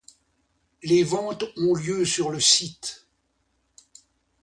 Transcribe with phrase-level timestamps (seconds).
[0.81, 3.05] Les ventes ont lieu sur le site.